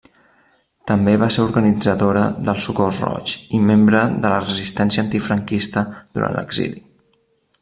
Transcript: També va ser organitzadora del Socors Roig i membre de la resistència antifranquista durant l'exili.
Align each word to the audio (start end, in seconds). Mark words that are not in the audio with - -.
També 0.91 1.11
va 1.23 1.27
ser 1.35 1.43
organitzadora 1.43 2.23
del 2.47 2.59
Socors 2.65 3.03
Roig 3.05 3.35
i 3.59 3.61
membre 3.69 4.03
de 4.25 4.35
la 4.35 4.43
resistència 4.49 5.07
antifranquista 5.09 5.89
durant 6.01 6.39
l'exili. 6.41 6.87